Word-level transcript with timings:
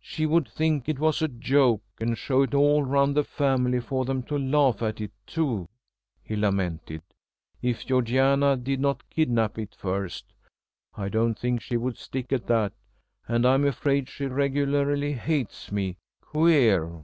"She 0.00 0.24
would 0.24 0.48
think 0.48 0.88
it 0.88 1.00
was 1.00 1.20
a 1.20 1.26
joke 1.26 1.82
and 1.98 2.16
show 2.16 2.42
it 2.42 2.54
all 2.54 2.84
round 2.84 3.16
the 3.16 3.24
family 3.24 3.80
for 3.80 4.04
them 4.04 4.22
to 4.22 4.38
laugh 4.38 4.80
at 4.82 5.00
it 5.00 5.10
too," 5.26 5.68
he 6.22 6.36
lamented; 6.36 7.02
"if 7.60 7.84
Georgiana 7.84 8.54
did 8.56 8.78
not 8.78 9.10
kidnap 9.10 9.58
it 9.58 9.74
first. 9.76 10.26
I 10.94 11.08
don't 11.08 11.36
think 11.36 11.60
she 11.60 11.76
would 11.76 11.96
stick 11.98 12.32
at 12.32 12.46
that, 12.46 12.72
and 13.26 13.44
I'm 13.44 13.64
afraid 13.64 14.08
she 14.08 14.26
regularly 14.26 15.14
hates 15.14 15.72
me. 15.72 15.96
Queer!" 16.20 17.02